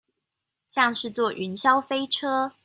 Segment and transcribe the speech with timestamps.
[0.65, 2.53] 像是坐雲霄飛車